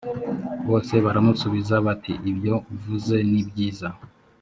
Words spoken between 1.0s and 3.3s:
baramusubiza bati ibyo uvuze